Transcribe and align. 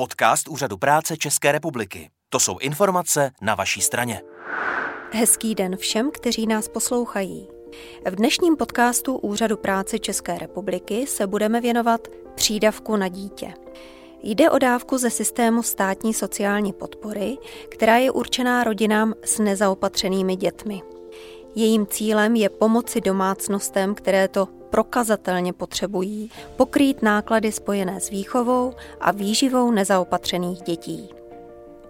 podcast 0.00 0.48
Úřadu 0.48 0.76
práce 0.76 1.16
České 1.16 1.52
republiky. 1.52 2.10
To 2.28 2.40
jsou 2.40 2.58
informace 2.58 3.30
na 3.42 3.54
vaší 3.54 3.80
straně. 3.80 4.22
Hezký 5.12 5.54
den 5.54 5.76
všem, 5.76 6.10
kteří 6.10 6.46
nás 6.46 6.68
poslouchají. 6.68 7.48
V 8.10 8.14
dnešním 8.14 8.56
podcastu 8.56 9.16
Úřadu 9.16 9.56
práce 9.56 9.98
České 9.98 10.38
republiky 10.38 11.06
se 11.06 11.26
budeme 11.26 11.60
věnovat 11.60 12.08
přídavku 12.34 12.96
na 12.96 13.08
dítě. 13.08 13.54
Jde 14.22 14.50
o 14.50 14.58
dávku 14.58 14.98
ze 14.98 15.10
systému 15.10 15.62
státní 15.62 16.14
sociální 16.14 16.72
podpory, 16.72 17.38
která 17.68 17.96
je 17.96 18.10
určená 18.10 18.64
rodinám 18.64 19.14
s 19.24 19.38
nezaopatřenými 19.38 20.36
dětmi. 20.36 20.82
Jejím 21.54 21.86
cílem 21.86 22.36
je 22.36 22.48
pomoci 22.48 23.00
domácnostem, 23.00 23.94
které 23.94 24.28
to 24.28 24.48
prokazatelně 24.70 25.52
potřebují, 25.52 26.30
pokrýt 26.56 27.02
náklady 27.02 27.52
spojené 27.52 28.00
s 28.00 28.10
výchovou 28.10 28.72
a 29.00 29.12
výživou 29.12 29.70
nezaopatřených 29.70 30.62
dětí. 30.62 31.08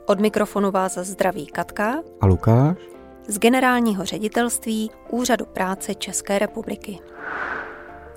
Od 0.07 0.21
mikrofonu 0.21 0.71
vás 0.71 0.99
zdraví 0.99 1.47
Katka 1.47 2.03
a 2.21 2.27
Lukáš 2.27 2.77
z 3.29 3.39
generálního 3.39 4.05
ředitelství 4.05 4.91
Úřadu 5.11 5.47
práce 5.47 5.95
České 5.95 6.39
republiky. 6.39 6.99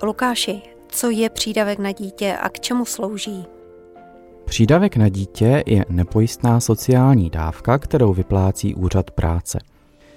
Lukáši, 0.02 0.62
co 0.88 1.10
je 1.10 1.30
přídavek 1.30 1.78
na 1.78 1.92
dítě 1.92 2.36
a 2.40 2.48
k 2.48 2.60
čemu 2.60 2.84
slouží? 2.84 3.46
Přídavek 4.44 4.96
na 4.96 5.08
dítě 5.08 5.62
je 5.66 5.84
nepojistná 5.88 6.60
sociální 6.60 7.30
dávka, 7.30 7.78
kterou 7.78 8.12
vyplácí 8.12 8.74
Úřad 8.74 9.10
práce– 9.10 9.58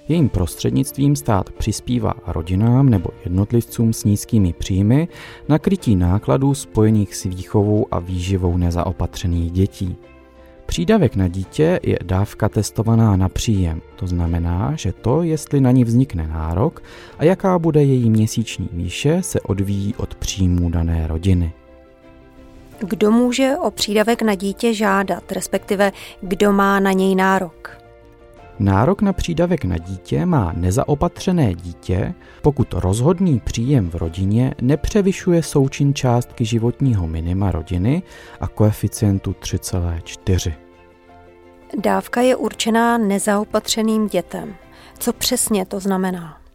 Jejím 0.08 0.28
prostřednictvím 0.28 1.16
stát 1.16 1.50
přispívá 1.50 2.14
rodinám 2.26 2.88
nebo 2.88 3.10
jednotlivcům 3.24 3.92
s 3.92 4.04
nízkými 4.04 4.52
příjmy 4.52 5.08
na 5.48 5.58
krytí 5.58 5.96
nákladů 5.96 6.54
spojených 6.54 7.16
s 7.16 7.24
výchovou 7.24 7.86
a 7.90 7.98
výživou 7.98 8.56
nezaopatřených 8.56 9.50
dětí. 9.52 9.96
Přídavek 10.66 11.16
na 11.16 11.28
dítě 11.28 11.80
je 11.82 11.98
dávka 12.04 12.48
testovaná 12.48 13.16
na 13.16 13.28
příjem. 13.28 13.82
To 13.96 14.06
znamená, 14.06 14.72
že 14.76 14.92
to, 14.92 15.22
jestli 15.22 15.60
na 15.60 15.70
ní 15.70 15.84
vznikne 15.84 16.26
nárok 16.26 16.82
a 17.18 17.24
jaká 17.24 17.58
bude 17.58 17.84
její 17.84 18.10
měsíční 18.10 18.68
výše, 18.72 19.22
se 19.22 19.40
odvíjí 19.40 19.94
od 19.94 20.14
příjmů 20.14 20.70
dané 20.70 21.06
rodiny. 21.06 21.52
Kdo 22.78 23.10
může 23.10 23.56
o 23.56 23.70
přídavek 23.70 24.22
na 24.22 24.34
dítě 24.34 24.74
žádat, 24.74 25.32
respektive 25.32 25.92
kdo 26.20 26.52
má 26.52 26.80
na 26.80 26.92
něj 26.92 27.14
nárok? 27.14 27.87
Nárok 28.60 29.02
na 29.02 29.12
přídavek 29.12 29.64
na 29.64 29.78
dítě 29.78 30.26
má 30.26 30.52
nezaopatřené 30.56 31.54
dítě, 31.54 32.14
pokud 32.42 32.74
rozhodný 32.74 33.40
příjem 33.40 33.90
v 33.90 33.94
rodině 33.94 34.54
nepřevyšuje 34.60 35.42
součin 35.42 35.94
částky 35.94 36.44
životního 36.44 37.06
minima 37.06 37.50
rodiny 37.50 38.02
a 38.40 38.48
koeficientu 38.48 39.32
3,4. 39.32 40.52
Dávka 41.78 42.20
je 42.20 42.36
určená 42.36 42.98
nezaopatřeným 42.98 44.06
dětem. 44.06 44.54
Co 44.98 45.12
přesně 45.12 45.66
to 45.66 45.80
znamená? 45.80 46.47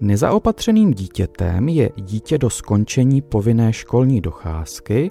Nezaopatřeným 0.00 0.94
dítětem 0.94 1.68
je 1.68 1.90
dítě 1.96 2.38
do 2.38 2.50
skončení 2.50 3.22
povinné 3.22 3.72
školní 3.72 4.20
docházky 4.20 5.10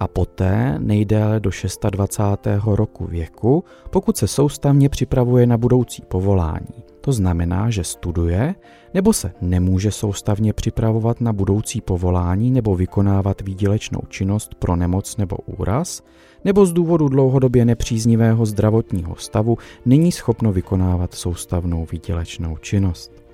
a 0.00 0.08
poté 0.08 0.78
nejdéle 0.78 1.40
do 1.40 1.50
26. 1.90 2.46
roku 2.66 3.06
věku, 3.06 3.64
pokud 3.90 4.16
se 4.16 4.28
soustavně 4.28 4.88
připravuje 4.88 5.46
na 5.46 5.56
budoucí 5.56 6.02
povolání. 6.08 6.84
To 7.00 7.12
znamená, 7.12 7.70
že 7.70 7.84
studuje 7.84 8.54
nebo 8.94 9.12
se 9.12 9.32
nemůže 9.40 9.90
soustavně 9.90 10.52
připravovat 10.52 11.20
na 11.20 11.32
budoucí 11.32 11.80
povolání 11.80 12.50
nebo 12.50 12.76
vykonávat 12.76 13.40
výdělečnou 13.40 14.00
činnost 14.08 14.54
pro 14.54 14.76
nemoc 14.76 15.16
nebo 15.16 15.36
úraz, 15.36 16.02
nebo 16.44 16.66
z 16.66 16.72
důvodu 16.72 17.08
dlouhodobě 17.08 17.64
nepříznivého 17.64 18.46
zdravotního 18.46 19.16
stavu 19.16 19.58
není 19.84 20.12
schopno 20.12 20.52
vykonávat 20.52 21.14
soustavnou 21.14 21.86
výdělečnou 21.92 22.56
činnost. 22.56 23.25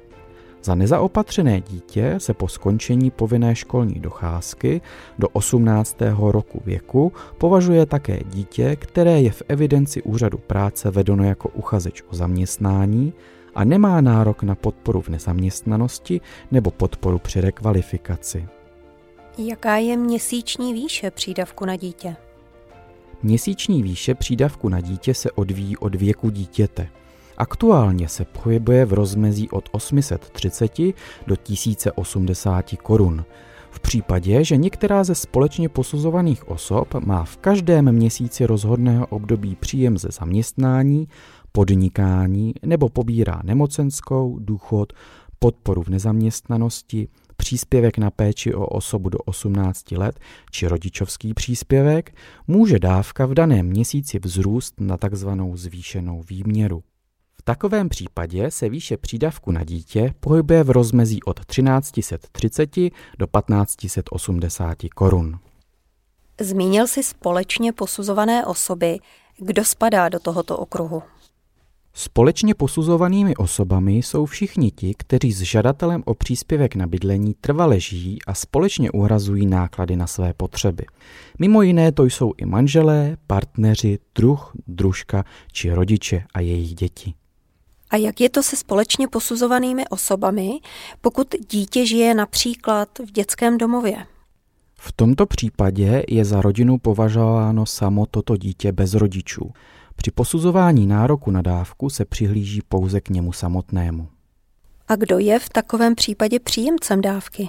Za 0.65 0.75
nezaopatřené 0.75 1.61
dítě 1.61 2.15
se 2.19 2.35
po 2.35 2.49
skončení 2.49 3.11
povinné 3.11 3.55
školní 3.55 3.95
docházky 3.95 4.81
do 5.19 5.29
18. 5.29 5.97
roku 6.19 6.63
věku 6.65 7.13
považuje 7.39 7.87
také 7.87 8.21
dítě, 8.27 8.77
které 8.77 9.21
je 9.21 9.31
v 9.31 9.43
evidenci 9.49 10.03
úřadu 10.03 10.39
práce 10.39 10.91
vedeno 10.91 11.25
jako 11.25 11.49
uchazeč 11.49 12.03
o 12.11 12.15
zaměstnání 12.15 13.13
a 13.55 13.65
nemá 13.65 14.01
nárok 14.01 14.43
na 14.43 14.55
podporu 14.55 15.01
v 15.01 15.09
nezaměstnanosti 15.09 16.21
nebo 16.51 16.71
podporu 16.71 17.19
při 17.19 17.41
rekvalifikaci. 17.41 18.49
Jaká 19.39 19.77
je 19.77 19.97
měsíční 19.97 20.75
výše 20.75 21.11
přídavku 21.11 21.65
na 21.65 21.77
dítě? 21.77 22.17
Měsíční 23.23 23.83
výše 23.83 24.15
přídavku 24.15 24.69
na 24.69 24.81
dítě 24.81 25.15
se 25.15 25.31
odvíjí 25.31 25.77
od 25.77 25.95
věku 25.95 26.31
dítěte– 26.31 26.89
Aktuálně 27.37 28.09
se 28.09 28.25
pohybuje 28.25 28.85
v 28.85 28.93
rozmezí 28.93 29.51
od 29.51 29.69
830 29.73 30.79
do 31.27 31.37
1080 31.37 32.65
korun. 32.83 33.25
V 33.71 33.81
případě, 33.81 34.45
že 34.45 34.57
některá 34.57 35.05
ze 35.05 35.15
společně 35.15 35.69
posuzovaných 35.69 36.49
osob 36.49 36.95
má 36.95 37.25
v 37.25 37.37
každém 37.37 37.93
měsíci 37.93 38.47
rozhodného 38.47 39.07
období 39.07 39.57
příjem 39.57 39.99
ze 39.99 40.09
zaměstnání, 40.13 41.09
podnikání 41.53 42.55
nebo 42.63 42.89
pobírá 42.89 43.41
nemocenskou, 43.45 44.39
důchod, 44.39 44.93
podporu 45.39 45.83
v 45.83 45.89
nezaměstnanosti, 45.89 47.09
příspěvek 47.37 47.99
na 47.99 48.11
péči 48.11 48.55
o 48.55 48.67
osobu 48.67 49.09
do 49.09 49.19
18 49.19 49.91
let 49.93 50.21
či 50.51 50.67
rodičovský 50.67 51.35
příspěvek, 51.35 52.15
může 52.49 52.79
dávka 52.79 53.27
v 53.27 53.35
daném 53.35 53.67
měsíci 53.67 54.19
vzrůst 54.19 54.81
na 54.81 54.97
takzvanou 54.97 55.57
zvýšenou 55.57 56.23
výměru. 56.29 56.83
V 57.43 57.45
takovém 57.45 57.89
případě 57.89 58.51
se 58.51 58.69
výše 58.69 58.97
přídavku 58.97 59.53
na 59.53 59.65
dítě 59.65 60.15
pohybuje 60.21 60.65
v 60.65 60.71
rozmezí 60.71 61.23
od 61.23 61.45
1330 61.45 62.77
do 63.19 63.27
1580 63.27 64.79
korun. 64.95 65.39
Zmínil 66.41 66.87
si 66.87 67.03
společně 67.03 67.73
posuzované 67.73 68.47
osoby. 68.47 68.99
Kdo 69.39 69.65
spadá 69.65 70.09
do 70.09 70.19
tohoto 70.19 70.59
okruhu? 70.59 71.03
Společně 71.95 72.55
posuzovanými 72.55 73.37
osobami 73.37 73.97
jsou 73.97 74.27
všichni 74.27 74.71
ti, 74.71 74.95
kteří 74.99 75.33
s 75.33 75.41
žadatelem 75.41 76.03
o 76.07 76.15
příspěvek 76.15 76.75
na 76.75 76.87
bydlení 76.87 77.35
trvale 77.41 77.81
žijí 77.81 78.19
a 78.27 78.35
společně 78.35 78.91
uhrazují 78.91 79.47
náklady 79.47 79.97
na 79.97 80.07
své 80.07 80.35
potřeby. 80.35 80.85
Mimo 81.39 81.63
jiné 81.63 81.93
to 81.93 82.05
jsou 82.05 82.33
i 82.37 82.47
manželé, 82.47 83.17
partneři, 83.27 83.99
druh, 84.15 84.53
družka 84.67 85.25
či 85.53 85.73
rodiče 85.73 86.25
a 86.35 86.41
jejich 86.41 86.75
děti. 86.75 87.15
A 87.93 87.97
jak 87.97 88.21
je 88.21 88.31
to 88.31 88.43
se 88.43 88.57
společně 88.57 89.09
posuzovanými 89.09 89.89
osobami, 89.89 90.51
pokud 91.01 91.35
dítě 91.51 91.87
žije 91.87 92.15
například 92.15 92.99
v 92.99 93.13
dětském 93.13 93.59
domově? 93.59 94.07
V 94.79 94.93
tomto 94.93 95.27
případě 95.27 96.05
je 96.09 96.25
za 96.25 96.43
rodinu 96.43 96.79
považováno 96.79 97.67
samo 97.67 98.07
toto 98.07 98.37
dítě 98.37 98.73
bez 98.73 98.95
rodičů. 98.95 99.51
Při 99.97 100.11
posuzování 100.11 100.87
nároku 100.87 101.31
na 101.31 101.43
dávku 101.43 101.91
se 101.91 102.05
přihlíží 102.05 102.61
pouze 102.69 103.01
k 103.01 103.11
němu 103.11 103.33
samotnému. 103.33 104.09
A 104.89 104.97
kdo 104.97 105.19
je 105.19 105.39
v 105.39 105.49
takovém 105.49 105.95
případě 105.95 106.41
příjemcem 106.41 107.01
dávky? 107.01 107.49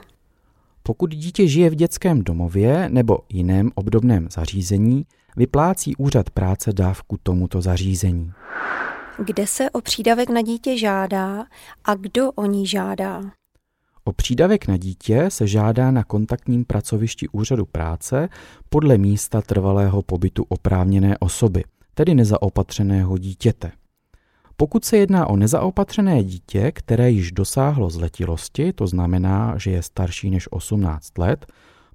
Pokud 0.83 1.11
dítě 1.15 1.47
žije 1.47 1.69
v 1.69 1.75
dětském 1.75 2.23
domově 2.23 2.89
nebo 2.89 3.17
jiném 3.29 3.71
obdobném 3.75 4.27
zařízení, 4.31 5.05
vyplácí 5.37 5.95
úřad 5.95 6.29
práce 6.29 6.73
dávku 6.73 7.17
tomuto 7.23 7.61
zařízení 7.61 8.31
kde 9.17 9.47
se 9.47 9.69
o 9.69 9.81
přídavek 9.81 10.29
na 10.29 10.41
dítě 10.41 10.77
žádá 10.77 11.45
a 11.85 11.95
kdo 11.95 12.31
o 12.31 12.45
ní 12.45 12.67
žádá. 12.67 13.21
O 14.03 14.13
přídavek 14.13 14.67
na 14.67 14.77
dítě 14.77 15.25
se 15.29 15.47
žádá 15.47 15.91
na 15.91 16.03
kontaktním 16.03 16.65
pracovišti 16.65 17.27
úřadu 17.29 17.65
práce 17.65 18.29
podle 18.69 18.97
místa 18.97 19.41
trvalého 19.41 20.01
pobytu 20.01 20.45
oprávněné 20.49 21.17
osoby, 21.17 21.63
tedy 21.93 22.15
nezaopatřeného 22.15 23.17
dítěte. 23.17 23.71
Pokud 24.57 24.85
se 24.85 24.97
jedná 24.97 25.27
o 25.27 25.35
nezaopatřené 25.35 26.23
dítě, 26.23 26.71
které 26.71 27.11
již 27.11 27.31
dosáhlo 27.31 27.89
zletilosti, 27.89 28.73
to 28.73 28.87
znamená, 28.87 29.57
že 29.57 29.71
je 29.71 29.81
starší 29.81 30.29
než 30.29 30.51
18 30.51 31.17
let, 31.17 31.45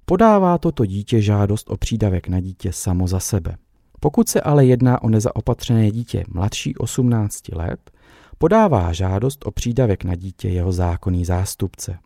podává 0.05 0.57
toto 0.57 0.85
dítě 0.85 1.21
žádost 1.21 1.69
o 1.69 1.77
přídavek 1.77 2.27
na 2.27 2.39
dítě 2.39 2.73
samo 2.73 3.07
za 3.07 3.19
sebe. 3.19 3.57
Pokud 3.99 4.29
se 4.29 4.41
ale 4.41 4.65
jedná 4.65 5.01
o 5.03 5.09
nezaopatřené 5.09 5.91
dítě 5.91 6.23
mladší 6.33 6.75
18 6.75 7.47
let, 7.49 7.91
podává 8.37 8.93
žádost 8.93 9.45
o 9.45 9.51
přídavek 9.51 10.03
na 10.03 10.15
dítě 10.15 10.49
jeho 10.49 10.71
zákonný 10.71 11.25
zástupce. 11.25 11.99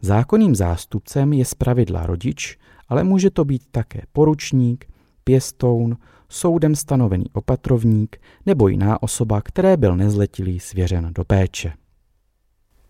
Zákonným 0.00 0.54
zástupcem 0.54 1.32
je 1.32 1.44
zpravidla 1.44 2.06
rodič, 2.06 2.58
ale 2.88 3.04
může 3.04 3.30
to 3.30 3.44
být 3.44 3.62
také 3.70 4.02
poručník, 4.12 4.86
pěstoun, 5.24 5.96
soudem 6.28 6.76
stanovený 6.76 7.24
opatrovník 7.32 8.20
nebo 8.46 8.68
jiná 8.68 9.02
osoba, 9.02 9.40
které 9.40 9.76
byl 9.76 9.96
nezletilý 9.96 10.60
svěřen 10.60 11.10
do 11.14 11.24
péče. 11.24 11.72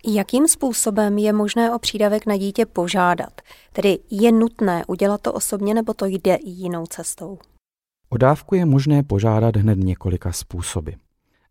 Jakým 0.06 0.48
způsobem 0.48 1.18
je 1.18 1.32
možné 1.32 1.74
o 1.74 1.78
přídavek 1.78 2.26
na 2.26 2.36
dítě 2.36 2.66
požádat? 2.66 3.40
Tedy 3.72 3.98
je 4.10 4.32
nutné 4.32 4.84
udělat 4.86 5.20
to 5.20 5.32
osobně 5.32 5.74
nebo 5.74 5.94
to 5.94 6.06
jde 6.06 6.38
jinou 6.44 6.86
cestou? 6.86 7.38
O 8.12 8.16
dávku 8.16 8.54
je 8.54 8.66
možné 8.66 9.02
požádat 9.02 9.56
hned 9.56 9.78
několika 9.78 10.32
způsoby 10.32 10.90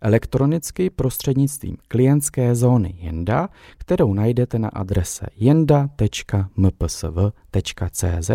elektronicky 0.02 0.90
prostřednictvím 0.90 1.78
klientské 1.88 2.56
zóny 2.56 2.96
Jenda, 2.98 3.50
kterou 3.78 4.14
najdete 4.14 4.60
na 4.60 4.70
adrese 4.70 5.26
jenda.mpsv.cz 5.36 8.32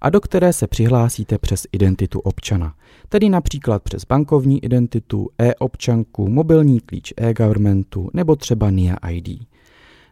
a 0.00 0.10
do 0.10 0.20
které 0.20 0.52
se 0.52 0.66
přihlásíte 0.66 1.38
přes 1.38 1.66
identitu 1.72 2.20
občana, 2.20 2.74
tedy 3.08 3.28
například 3.28 3.82
přes 3.82 4.04
bankovní 4.04 4.64
identitu, 4.64 5.28
e-občanku, 5.38 6.28
mobilní 6.28 6.80
klíč 6.80 7.12
e-governmentu 7.16 8.10
nebo 8.12 8.36
třeba 8.36 8.70
NIA 8.70 8.96
ID. 9.10 9.48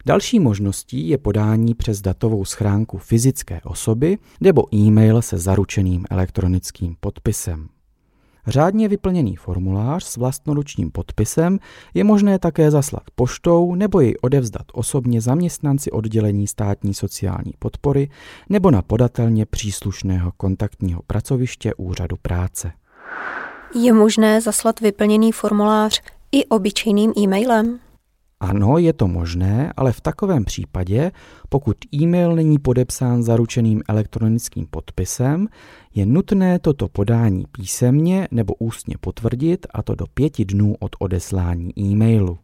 Další 0.05 0.39
možností 0.39 1.07
je 1.07 1.17
podání 1.17 1.73
přes 1.73 2.01
datovou 2.01 2.45
schránku 2.45 2.97
fyzické 2.97 3.61
osoby 3.63 4.17
nebo 4.41 4.75
e-mail 4.75 5.21
se 5.21 5.37
zaručeným 5.37 6.05
elektronickým 6.09 6.95
podpisem. 6.99 7.67
Řádně 8.47 8.87
vyplněný 8.87 9.35
formulář 9.35 10.03
s 10.03 10.17
vlastnoručním 10.17 10.91
podpisem 10.91 11.59
je 11.93 12.03
možné 12.03 12.39
také 12.39 12.71
zaslat 12.71 13.03
poštou 13.15 13.75
nebo 13.75 13.99
jej 13.99 14.15
odevzdat 14.21 14.65
osobně 14.73 15.21
zaměstnanci 15.21 15.91
oddělení 15.91 16.47
státní 16.47 16.93
sociální 16.93 17.53
podpory 17.59 18.09
nebo 18.49 18.71
na 18.71 18.81
podatelně 18.81 19.45
příslušného 19.45 20.31
kontaktního 20.37 21.01
pracoviště 21.07 21.73
úřadu 21.73 22.15
práce. 22.21 22.71
Je 23.75 23.93
možné 23.93 24.41
zaslat 24.41 24.79
vyplněný 24.79 25.31
formulář 25.31 26.01
i 26.31 26.45
obyčejným 26.45 27.13
e-mailem? 27.17 27.79
Ano, 28.43 28.77
je 28.77 28.93
to 28.93 29.07
možné, 29.07 29.73
ale 29.77 29.91
v 29.91 30.01
takovém 30.01 30.45
případě, 30.45 31.11
pokud 31.49 31.77
e-mail 31.93 32.35
není 32.35 32.59
podepsán 32.59 33.23
zaručeným 33.23 33.81
elektronickým 33.87 34.67
podpisem, 34.67 35.47
je 35.95 36.05
nutné 36.05 36.59
toto 36.59 36.87
podání 36.87 37.45
písemně 37.51 38.27
nebo 38.31 38.53
ústně 38.59 38.95
potvrdit, 38.99 39.67
a 39.73 39.83
to 39.83 39.95
do 39.95 40.05
pěti 40.13 40.45
dnů 40.45 40.75
od 40.79 40.91
odeslání 40.99 41.79
e-mailu. 41.79 42.37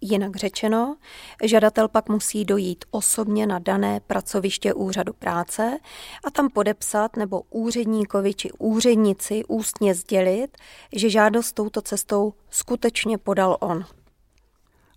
Jinak 0.00 0.36
řečeno, 0.36 0.96
žadatel 1.44 1.88
pak 1.88 2.08
musí 2.08 2.44
dojít 2.44 2.84
osobně 2.90 3.46
na 3.46 3.58
dané 3.58 4.00
pracoviště 4.00 4.74
úřadu 4.74 5.12
práce 5.12 5.78
a 6.24 6.30
tam 6.30 6.48
podepsat 6.50 7.16
nebo 7.16 7.42
úředníkovi 7.50 8.34
či 8.34 8.50
úřednici 8.58 9.42
ústně 9.48 9.94
sdělit, 9.94 10.56
že 10.92 11.10
žádost 11.10 11.52
touto 11.52 11.82
cestou 11.82 12.32
skutečně 12.50 13.18
podal 13.18 13.56
on. 13.60 13.84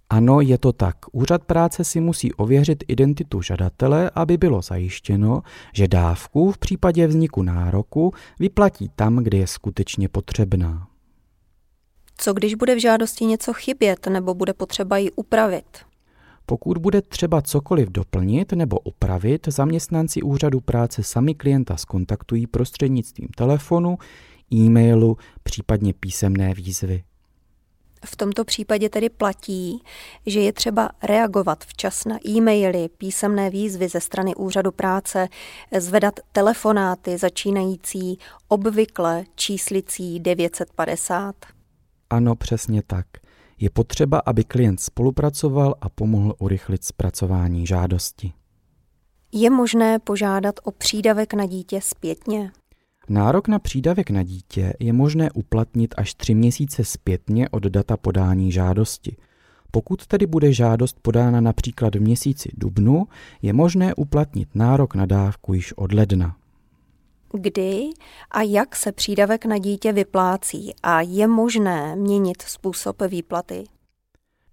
Ano, 0.10 0.42
je 0.42 0.58
to 0.58 0.74
tak. 0.74 0.96
Úřad 1.12 1.44
práce 1.44 1.84
si 1.84 2.00
musí 2.00 2.34
ověřit 2.34 2.84
identitu 2.88 3.42
žadatele, 3.42 4.12
aby 4.16 4.38
bylo 4.38 4.62
zajištěno, 4.62 5.42
že 5.74 5.88
dávku 5.88 6.52
v 6.52 6.58
případě 6.58 7.08
vzniku 7.08 7.44
nároku 7.44 8.14
vyplatí 8.40 8.90
tam, 8.96 9.16
kde 9.16 9.38
je 9.38 9.48
skutečně 9.48 10.10
potřebná. 10.10 10.88
Co 12.18 12.34
když 12.34 12.56
bude 12.56 12.76
v 12.76 12.82
žádosti 12.82 13.26
něco 13.26 13.54
chybět 13.54 14.08
nebo 14.08 14.34
bude 14.34 14.54
potřeba 14.54 14.98
ji 14.98 15.12
upravit? 15.12 15.78
Pokud 16.46 16.78
bude 16.78 17.02
třeba 17.02 17.42
cokoliv 17.42 17.90
doplnit 17.90 18.52
nebo 18.54 18.80
upravit, 18.80 19.48
zaměstnanci 19.48 20.22
úřadu 20.22 20.60
práce 20.60 21.04
sami 21.04 21.36
klienta 21.36 21.78
skontaktují 21.78 22.48
prostřednictvím 22.48 23.28
telefonu, 23.38 23.98
e-mailu, 24.54 25.18
případně 25.44 25.94
písemné 25.94 26.54
výzvy. 26.54 27.04
V 28.06 28.16
tomto 28.16 28.46
případě 28.46 28.90
tedy 28.90 29.10
platí, 29.10 29.84
že 30.26 30.40
je 30.40 30.54
třeba 30.54 30.90
reagovat 31.04 31.64
včas 31.64 32.06
na 32.06 32.18
e-maily, 32.28 32.90
písemné 32.98 33.50
výzvy 33.50 33.88
ze 33.88 34.02
strany 34.02 34.36
úřadu 34.36 34.72
práce, 34.72 35.28
zvedat 35.78 36.20
telefonáty 36.32 37.18
začínající 37.18 38.20
obvykle 38.48 39.24
číslicí 39.36 40.20
950. 40.20 41.36
Ano, 42.10 42.36
přesně 42.36 42.82
tak. 42.88 43.06
Je 43.60 43.70
potřeba, 43.70 44.22
aby 44.26 44.44
klient 44.44 44.80
spolupracoval 44.80 45.76
a 45.82 45.90
pomohl 45.90 46.36
urychlit 46.40 46.84
zpracování 46.84 47.68
žádosti. 47.68 48.34
Je 49.32 49.50
možné 49.50 50.00
požádat 50.00 50.56
o 50.64 50.72
přídavek 50.72 51.34
na 51.34 51.46
dítě 51.46 51.82
zpětně? 51.82 52.52
Nárok 53.10 53.48
na 53.48 53.60
přídavek 53.60 54.10
na 54.10 54.24
dítě 54.24 54.74
je 54.80 54.94
možné 54.94 55.32
uplatnit 55.32 55.96
až 55.98 56.14
tři 56.14 56.36
měsíce 56.36 56.84
zpětně 56.84 57.50
od 57.50 57.64
data 57.64 57.98
podání 57.98 58.52
žádosti. 58.52 59.18
Pokud 59.72 60.08
tedy 60.08 60.26
bude 60.26 60.54
žádost 60.54 61.00
podána 61.02 61.42
například 61.42 61.96
v 61.96 62.00
měsíci 62.00 62.50
dubnu, 62.58 63.08
je 63.42 63.54
možné 63.54 63.96
uplatnit 63.96 64.50
nárok 64.56 64.96
na 64.96 65.06
dávku 65.06 65.54
již 65.54 65.74
od 65.74 65.94
ledna. 65.94 66.36
Kdy 67.34 67.90
a 68.32 68.42
jak 68.42 68.76
se 68.76 68.92
přídavek 68.92 69.46
na 69.46 69.58
dítě 69.58 69.92
vyplácí 69.92 70.74
a 70.84 71.02
je 71.02 71.28
možné 71.28 71.96
měnit 71.96 72.42
způsob 72.42 73.02
výplaty? 73.08 73.64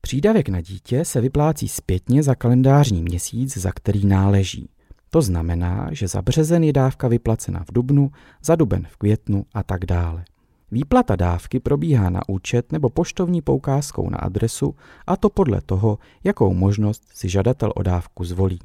Přídavek 0.01 0.49
na 0.49 0.61
dítě 0.61 1.05
se 1.05 1.21
vyplácí 1.21 1.69
zpětně 1.69 2.23
za 2.23 2.35
kalendářní 2.35 3.03
měsíc, 3.03 3.57
za 3.59 3.73
který 3.73 4.07
náleží. 4.07 4.69
To 5.11 5.23
znamená, 5.23 5.89
že 5.93 6.09
za 6.09 6.23
březen 6.23 6.65
je 6.65 6.73
dávka 6.73 7.09
vyplacena 7.09 7.65
v 7.65 7.73
dubnu, 7.73 8.11
za 8.43 8.57
duben 8.57 8.87
v 8.91 8.97
květnu 8.97 9.47
a 9.55 9.63
tak 9.63 9.87
dále. 9.87 10.25
Výplata 10.71 11.17
dávky 11.17 11.61
probíhá 11.61 12.11
na 12.11 12.21
účet 12.29 12.73
nebo 12.73 12.91
poštovní 12.91 13.43
poukázkou 13.43 14.11
na 14.11 14.19
adresu, 14.19 14.75
a 15.07 15.17
to 15.17 15.31
podle 15.31 15.61
toho, 15.61 15.99
jakou 16.25 16.55
možnost 16.55 17.03
si 17.15 17.29
žadatel 17.29 17.73
o 17.77 17.83
dávku 17.83 18.25
zvolí. 18.25 18.59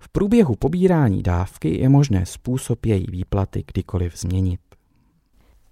V 0.00 0.08
průběhu 0.08 0.56
pobírání 0.56 1.22
dávky 1.22 1.80
je 1.80 1.88
možné 1.88 2.26
způsob 2.26 2.86
její 2.86 3.06
výplaty 3.10 3.64
kdykoliv 3.72 4.18
změnit. 4.18 4.60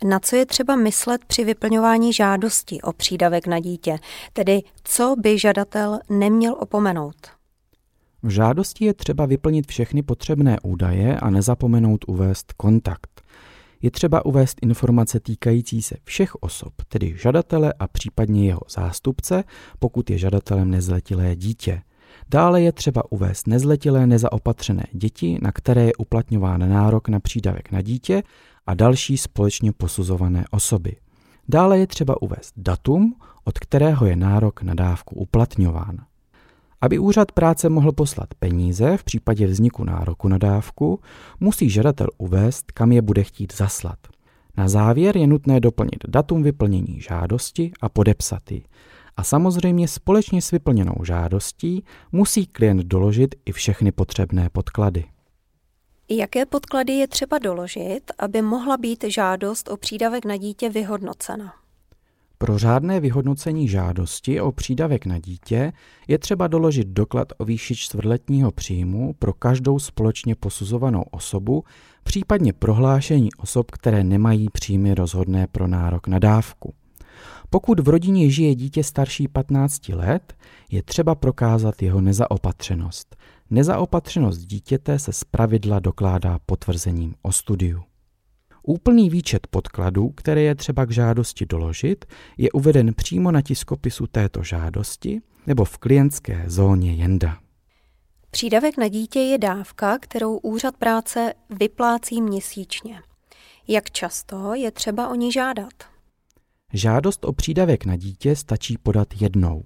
Na 0.04 0.20
co 0.20 0.36
je 0.36 0.46
třeba 0.46 0.76
myslet 0.76 1.24
při 1.24 1.44
vyplňování 1.44 2.12
žádosti 2.12 2.80
o 2.82 2.92
přídavek 2.92 3.46
na 3.46 3.58
dítě, 3.58 3.98
tedy 4.32 4.62
co 4.84 5.14
by 5.18 5.38
žadatel 5.38 5.98
neměl 6.08 6.56
opomenout? 6.58 7.41
V 8.22 8.28
žádosti 8.28 8.84
je 8.84 8.94
třeba 8.94 9.26
vyplnit 9.26 9.66
všechny 9.66 10.02
potřebné 10.02 10.56
údaje 10.62 11.20
a 11.20 11.30
nezapomenout 11.30 12.04
uvést 12.08 12.52
kontakt. 12.52 13.22
Je 13.82 13.90
třeba 13.90 14.26
uvést 14.26 14.58
informace 14.62 15.20
týkající 15.20 15.82
se 15.82 15.96
všech 16.04 16.34
osob, 16.34 16.72
tedy 16.88 17.14
žadatele 17.16 17.74
a 17.78 17.86
případně 17.86 18.46
jeho 18.46 18.60
zástupce, 18.70 19.44
pokud 19.78 20.10
je 20.10 20.18
žadatelem 20.18 20.70
nezletilé 20.70 21.36
dítě. 21.36 21.82
Dále 22.28 22.62
je 22.62 22.72
třeba 22.72 23.12
uvést 23.12 23.46
nezletilé 23.46 24.06
nezaopatřené 24.06 24.84
děti, 24.92 25.38
na 25.42 25.52
které 25.52 25.84
je 25.84 25.94
uplatňován 25.98 26.70
nárok 26.70 27.08
na 27.08 27.20
přídavek 27.20 27.72
na 27.72 27.82
dítě 27.82 28.22
a 28.66 28.74
další 28.74 29.16
společně 29.16 29.72
posuzované 29.72 30.44
osoby. 30.50 30.96
Dále 31.48 31.78
je 31.78 31.86
třeba 31.86 32.22
uvést 32.22 32.52
datum, 32.56 33.14
od 33.44 33.58
kterého 33.58 34.06
je 34.06 34.16
nárok 34.16 34.62
na 34.62 34.74
dávku 34.74 35.14
uplatňován. 35.14 36.11
Aby 36.82 36.98
úřad 36.98 37.32
práce 37.32 37.68
mohl 37.68 37.92
poslat 37.92 38.34
peníze 38.38 38.96
v 38.96 39.04
případě 39.04 39.46
vzniku 39.46 39.84
nároku 39.84 40.28
na 40.28 40.38
dávku, 40.38 41.00
musí 41.40 41.70
žadatel 41.70 42.06
uvést, 42.18 42.72
kam 42.72 42.92
je 42.92 43.02
bude 43.02 43.24
chtít 43.24 43.56
zaslat. 43.56 43.98
Na 44.56 44.68
závěr 44.68 45.16
je 45.16 45.26
nutné 45.26 45.60
doplnit 45.60 46.04
datum 46.08 46.42
vyplnění 46.42 47.00
žádosti 47.00 47.72
a 47.80 47.88
podepsat 47.88 48.50
ji. 48.50 48.64
A 49.16 49.24
samozřejmě 49.24 49.88
společně 49.88 50.42
s 50.42 50.50
vyplněnou 50.50 50.94
žádostí 51.04 51.84
musí 52.12 52.46
klient 52.46 52.82
doložit 52.82 53.34
i 53.44 53.52
všechny 53.52 53.92
potřebné 53.92 54.48
podklady. 54.52 55.04
Jaké 56.08 56.46
podklady 56.46 56.92
je 56.92 57.08
třeba 57.08 57.38
doložit, 57.38 58.00
aby 58.18 58.42
mohla 58.42 58.76
být 58.76 59.04
žádost 59.04 59.68
o 59.68 59.76
přídavek 59.76 60.24
na 60.24 60.36
dítě 60.36 60.68
vyhodnocena? 60.68 61.61
Pro 62.42 62.58
řádné 62.58 63.00
vyhodnocení 63.00 63.68
žádosti 63.68 64.40
o 64.40 64.52
přídavek 64.52 65.06
na 65.06 65.18
dítě 65.18 65.72
je 66.08 66.18
třeba 66.18 66.46
doložit 66.46 66.88
doklad 66.88 67.28
o 67.38 67.44
výši 67.44 67.76
čtvrtletního 67.76 68.50
příjmu 68.50 69.14
pro 69.18 69.32
každou 69.32 69.78
společně 69.78 70.34
posuzovanou 70.34 71.02
osobu, 71.10 71.64
případně 72.04 72.52
prohlášení 72.52 73.28
osob, 73.36 73.70
které 73.70 74.04
nemají 74.04 74.48
příjmy 74.52 74.94
rozhodné 74.94 75.46
pro 75.46 75.66
nárok 75.66 76.08
na 76.08 76.18
dávku. 76.18 76.74
Pokud 77.50 77.80
v 77.80 77.88
rodině 77.88 78.30
žije 78.30 78.54
dítě 78.54 78.84
starší 78.84 79.28
15 79.28 79.88
let, 79.88 80.34
je 80.70 80.82
třeba 80.82 81.14
prokázat 81.14 81.82
jeho 81.82 82.00
nezaopatřenost. 82.00 83.16
Nezaopatřenost 83.50 84.40
dítěte 84.40 84.98
se 84.98 85.12
zpravidla 85.12 85.80
dokládá 85.80 86.38
potvrzením 86.46 87.14
o 87.22 87.32
studiu. 87.32 87.82
Úplný 88.62 89.10
výčet 89.10 89.46
podkladů, 89.46 90.08
které 90.08 90.42
je 90.42 90.54
třeba 90.54 90.86
k 90.86 90.90
žádosti 90.90 91.46
doložit, 91.46 92.04
je 92.38 92.52
uveden 92.52 92.94
přímo 92.94 93.30
na 93.30 93.42
tiskopisu 93.42 94.06
této 94.06 94.42
žádosti 94.42 95.20
nebo 95.46 95.64
v 95.64 95.78
klientské 95.78 96.44
zóně 96.46 96.94
Jenda. 96.94 97.38
Přídavek 98.30 98.76
na 98.76 98.88
dítě 98.88 99.20
je 99.20 99.38
dávka, 99.38 99.98
kterou 99.98 100.36
úřad 100.36 100.76
práce 100.76 101.34
vyplácí 101.50 102.22
měsíčně. 102.22 103.02
Jak 103.68 103.90
často 103.90 104.54
je 104.54 104.70
třeba 104.70 105.08
o 105.08 105.14
ní 105.14 105.32
žádat? 105.32 105.72
Žádost 106.72 107.24
o 107.24 107.32
přídavek 107.32 107.84
na 107.84 107.96
dítě 107.96 108.36
stačí 108.36 108.78
podat 108.78 109.08
jednou. 109.20 109.62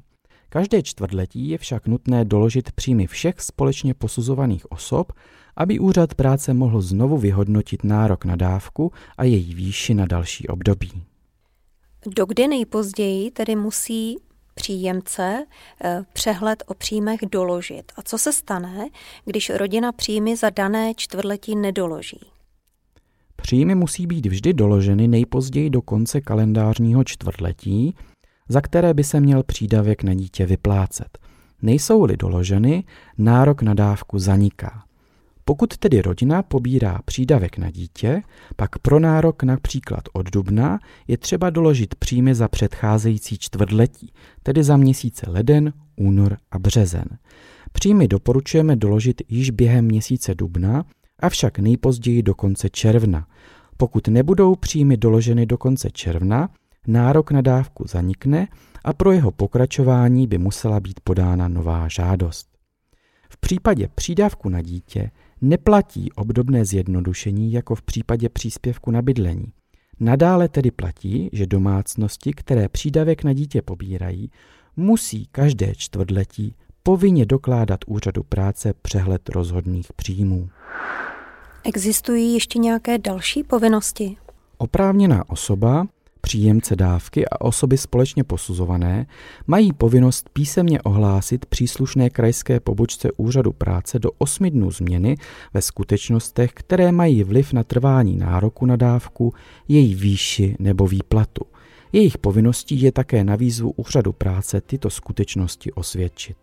Každé 0.48 0.82
čtvrtletí 0.82 1.48
je 1.48 1.58
však 1.58 1.86
nutné 1.86 2.24
doložit 2.24 2.72
příjmy 2.72 3.06
všech 3.06 3.40
společně 3.40 3.94
posuzovaných 3.94 4.72
osob, 4.72 5.12
aby 5.56 5.78
úřad 5.78 6.14
práce 6.14 6.54
mohl 6.54 6.80
znovu 6.80 7.18
vyhodnotit 7.18 7.84
nárok 7.84 8.24
na 8.24 8.36
dávku 8.36 8.92
a 9.18 9.24
její 9.24 9.54
výši 9.54 9.94
na 9.94 10.06
další 10.06 10.48
období. 10.48 11.02
Dokdy 12.06 12.48
nejpozději 12.48 13.30
tedy 13.30 13.56
musí 13.56 14.16
příjemce 14.54 15.46
eh, 15.84 16.02
přehled 16.12 16.62
o 16.66 16.74
příjmech 16.74 17.20
doložit. 17.32 17.92
A 17.96 18.02
co 18.02 18.18
se 18.18 18.32
stane, 18.32 18.88
když 19.24 19.50
rodina 19.50 19.92
příjmy 19.92 20.36
za 20.36 20.50
dané 20.50 20.92
čtvrtletí 20.96 21.56
nedoloží? 21.56 22.20
Příjmy 23.36 23.74
musí 23.74 24.06
být 24.06 24.26
vždy 24.26 24.52
doloženy 24.52 25.08
nejpozději 25.08 25.70
do 25.70 25.82
konce 25.82 26.20
kalendářního 26.20 27.04
čtvrtletí, 27.04 27.94
za 28.48 28.60
které 28.60 28.94
by 28.94 29.04
se 29.04 29.20
měl 29.20 29.42
přídavek 29.42 30.02
na 30.02 30.14
dítě 30.14 30.46
vyplácet. 30.46 31.18
Nejsou-li 31.62 32.16
doloženy, 32.16 32.84
nárok 33.18 33.62
na 33.62 33.74
dávku 33.74 34.18
zaniká. 34.18 34.84
Pokud 35.48 35.76
tedy 35.76 36.02
rodina 36.02 36.42
pobírá 36.42 37.00
přídavek 37.04 37.58
na 37.58 37.70
dítě, 37.70 38.22
pak 38.56 38.78
pro 38.78 39.00
nárok 39.00 39.42
například 39.42 40.02
od 40.12 40.30
dubna 40.30 40.78
je 41.08 41.18
třeba 41.18 41.50
doložit 41.50 41.94
příjmy 41.94 42.34
za 42.34 42.48
předcházející 42.48 43.38
čtvrtletí, 43.38 44.12
tedy 44.42 44.64
za 44.64 44.76
měsíce 44.76 45.30
leden, 45.30 45.72
únor 45.96 46.36
a 46.50 46.58
březen. 46.58 47.04
Příjmy 47.72 48.08
doporučujeme 48.08 48.76
doložit 48.76 49.22
již 49.28 49.50
během 49.50 49.84
měsíce 49.84 50.34
dubna, 50.34 50.84
avšak 51.20 51.58
nejpozději 51.58 52.22
do 52.22 52.34
konce 52.34 52.70
června. 52.70 53.26
Pokud 53.76 54.08
nebudou 54.08 54.56
příjmy 54.56 54.96
doloženy 54.96 55.46
do 55.46 55.58
konce 55.58 55.90
června, 55.90 56.48
nárok 56.86 57.30
na 57.30 57.40
dávku 57.40 57.84
zanikne 57.88 58.48
a 58.84 58.92
pro 58.92 59.12
jeho 59.12 59.30
pokračování 59.30 60.26
by 60.26 60.38
musela 60.38 60.80
být 60.80 61.00
podána 61.00 61.48
nová 61.48 61.88
žádost. 61.88 62.48
V 63.30 63.36
případě 63.36 63.88
přídavku 63.94 64.48
na 64.48 64.62
dítě 64.62 65.10
neplatí 65.40 66.12
obdobné 66.12 66.64
zjednodušení 66.64 67.52
jako 67.52 67.74
v 67.74 67.82
případě 67.82 68.28
příspěvku 68.28 68.90
na 68.90 69.02
bydlení. 69.02 69.52
Nadále 70.00 70.48
tedy 70.48 70.70
platí, 70.70 71.30
že 71.32 71.46
domácnosti, 71.46 72.32
které 72.32 72.68
přídavek 72.68 73.24
na 73.24 73.32
dítě 73.32 73.62
pobírají, 73.62 74.30
musí 74.76 75.26
každé 75.32 75.74
čtvrtletí 75.74 76.54
povinně 76.82 77.26
dokládat 77.26 77.80
úřadu 77.86 78.22
práce 78.22 78.74
přehled 78.82 79.28
rozhodných 79.28 79.92
příjmů. 79.92 80.48
Existují 81.64 82.34
ještě 82.34 82.58
nějaké 82.58 82.98
další 82.98 83.42
povinnosti? 83.42 84.16
Oprávněná 84.58 85.30
osoba 85.30 85.86
příjemce 86.26 86.76
dávky 86.76 87.28
a 87.28 87.40
osoby 87.40 87.78
společně 87.78 88.24
posuzované 88.24 89.06
mají 89.46 89.72
povinnost 89.72 90.28
písemně 90.32 90.82
ohlásit 90.82 91.46
příslušné 91.46 92.10
krajské 92.10 92.60
pobočce 92.60 93.08
úřadu 93.16 93.52
práce 93.52 93.98
do 93.98 94.10
8 94.18 94.50
dnů 94.50 94.70
změny 94.70 95.16
ve 95.54 95.62
skutečnostech, 95.62 96.50
které 96.54 96.92
mají 96.92 97.24
vliv 97.24 97.52
na 97.52 97.64
trvání 97.64 98.16
nároku 98.16 98.66
na 98.66 98.76
dávku, 98.76 99.34
její 99.68 99.94
výši 99.94 100.56
nebo 100.58 100.86
výplatu. 100.86 101.44
Jejich 101.92 102.18
povinností 102.18 102.80
je 102.80 102.92
také 102.92 103.24
na 103.24 103.36
výzvu 103.36 103.70
úřadu 103.76 104.12
práce 104.12 104.60
tyto 104.60 104.90
skutečnosti 104.90 105.72
osvědčit. 105.72 106.36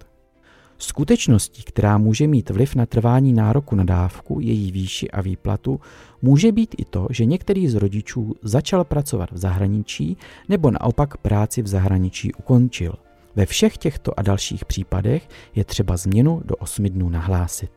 Skutečností, 0.83 1.63
která 1.63 1.97
může 1.97 2.27
mít 2.27 2.49
vliv 2.49 2.75
na 2.75 2.85
trvání 2.85 3.33
nároku 3.33 3.75
na 3.75 3.83
dávku, 3.83 4.39
její 4.39 4.71
výši 4.71 5.11
a 5.11 5.21
výplatu, 5.21 5.79
může 6.21 6.51
být 6.51 6.75
i 6.77 6.85
to, 6.85 7.07
že 7.09 7.25
některý 7.25 7.67
z 7.67 7.75
rodičů 7.75 8.35
začal 8.41 8.83
pracovat 8.83 9.31
v 9.31 9.37
zahraničí 9.37 10.17
nebo 10.49 10.71
naopak 10.71 11.17
práci 11.17 11.61
v 11.61 11.67
zahraničí 11.67 12.33
ukončil. 12.33 12.93
Ve 13.35 13.45
všech 13.45 13.77
těchto 13.77 14.19
a 14.19 14.21
dalších 14.21 14.65
případech 14.65 15.29
je 15.55 15.63
třeba 15.65 15.97
změnu 15.97 16.41
do 16.45 16.55
8 16.55 16.85
dnů 16.85 17.09
nahlásit. 17.09 17.71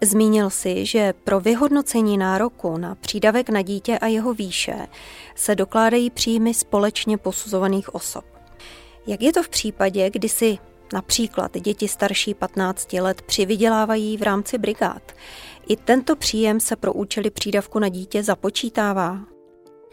Zmínil 0.00 0.50
si, 0.50 0.86
že 0.86 1.14
pro 1.24 1.40
vyhodnocení 1.40 2.18
nároku 2.18 2.78
na 2.78 2.94
přídavek 2.94 3.50
na 3.50 3.62
dítě 3.62 3.98
a 3.98 4.06
jeho 4.06 4.34
výše 4.34 4.86
se 5.34 5.54
dokládají 5.54 6.10
příjmy 6.10 6.54
společně 6.54 7.18
posuzovaných 7.18 7.94
osob. 7.94 8.24
Jak 9.06 9.22
je 9.22 9.32
to 9.32 9.42
v 9.42 9.48
případě, 9.48 10.10
kdy 10.10 10.28
si 10.28 10.58
Například 10.92 11.60
děti 11.60 11.88
starší 11.88 12.34
15 12.34 12.92
let 12.92 13.22
přivydělávají 13.22 14.16
v 14.16 14.22
rámci 14.22 14.58
brigád. 14.58 15.12
I 15.68 15.76
tento 15.76 16.16
příjem 16.16 16.60
se 16.60 16.76
pro 16.76 16.92
účely 16.92 17.30
přídavku 17.30 17.78
na 17.78 17.88
dítě 17.88 18.22
započítává. 18.22 19.18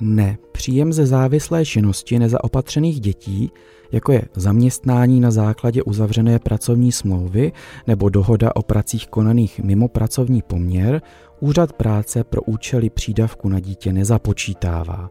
Ne, 0.01 0.37
příjem 0.51 0.93
ze 0.93 1.05
závislé 1.05 1.65
činnosti 1.65 2.19
nezaopatřených 2.19 2.99
dětí, 2.99 3.51
jako 3.91 4.11
je 4.11 4.21
zaměstnání 4.35 5.19
na 5.19 5.31
základě 5.31 5.83
uzavřené 5.83 6.39
pracovní 6.39 6.91
smlouvy 6.91 7.51
nebo 7.87 8.09
dohoda 8.09 8.55
o 8.55 8.61
pracích 8.61 9.07
konaných 9.07 9.59
mimo 9.59 9.87
pracovní 9.87 10.41
poměr, 10.41 11.01
úřad 11.39 11.73
práce 11.73 12.23
pro 12.23 12.41
účely 12.41 12.89
přídavku 12.89 13.49
na 13.49 13.59
dítě 13.59 13.93
nezapočítává. 13.93 15.09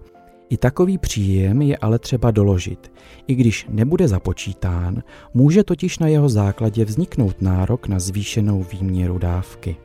I 0.50 0.56
takový 0.56 0.98
příjem 0.98 1.62
je 1.62 1.76
ale 1.76 1.98
třeba 1.98 2.30
doložit. 2.30 2.92
I 3.26 3.34
když 3.34 3.66
nebude 3.68 4.08
započítán, 4.08 5.02
může 5.34 5.64
totiž 5.64 5.98
na 5.98 6.08
jeho 6.08 6.28
základě 6.28 6.84
vzniknout 6.84 7.42
nárok 7.42 7.88
na 7.88 7.98
zvýšenou 7.98 8.66
výměru 8.72 9.18
dávky. 9.18 9.76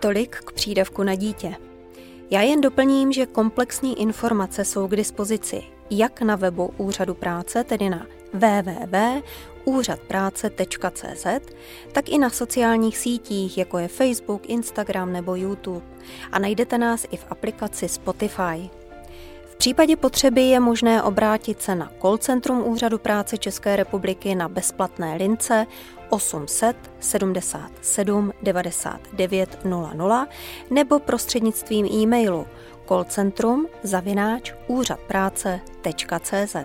Tolik 0.00 0.36
k 0.36 0.52
přídavku 0.52 1.02
na 1.02 1.14
dítě. 1.14 1.52
Já 2.30 2.42
jen 2.42 2.60
doplním, 2.60 3.12
že 3.12 3.26
komplexní 3.26 4.00
informace 4.00 4.64
jsou 4.64 4.88
k 4.88 4.96
dispozici 4.96 5.62
jak 5.90 6.22
na 6.22 6.36
webu 6.36 6.70
Úřadu 6.76 7.14
práce, 7.14 7.64
tedy 7.64 7.90
na 7.90 8.06
www.úřadpráce.cz, 8.32 11.26
tak 11.92 12.08
i 12.08 12.18
na 12.18 12.30
sociálních 12.30 12.98
sítích, 12.98 13.58
jako 13.58 13.78
je 13.78 13.88
Facebook, 13.88 14.48
Instagram 14.48 15.12
nebo 15.12 15.34
YouTube. 15.34 15.86
A 16.32 16.38
najdete 16.38 16.78
nás 16.78 17.06
i 17.10 17.16
v 17.16 17.26
aplikaci 17.30 17.88
Spotify 17.88 18.79
případě 19.60 19.96
potřeby 19.96 20.40
je 20.40 20.60
možné 20.60 21.02
obrátit 21.02 21.62
se 21.62 21.74
na 21.74 21.90
call 22.00 22.18
centrum 22.18 22.66
Úřadu 22.66 22.98
práce 22.98 23.38
České 23.38 23.76
republiky 23.76 24.34
na 24.34 24.48
bezplatné 24.48 25.16
lince 25.16 25.66
800 26.08 26.76
77 27.00 28.32
99 28.42 29.64
00 29.64 30.26
nebo 30.70 30.98
prostřednictvím 30.98 31.86
e-mailu 31.86 32.46
callcentrum 32.88 33.66
zavináč 33.82 34.54
úřadpráce.cz. 34.66 36.56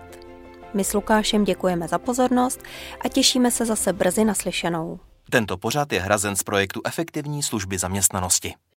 My 0.74 0.84
s 0.84 0.92
Lukášem 0.94 1.44
děkujeme 1.44 1.88
za 1.88 1.98
pozornost 1.98 2.62
a 3.00 3.08
těšíme 3.08 3.50
se 3.50 3.64
zase 3.64 3.92
brzy 3.92 4.24
naslyšenou. 4.24 4.98
Tento 5.30 5.56
pořad 5.56 5.92
je 5.92 6.00
hrazen 6.00 6.36
z 6.36 6.42
projektu 6.42 6.80
Efektivní 6.84 7.42
služby 7.42 7.78
zaměstnanosti. 7.78 8.54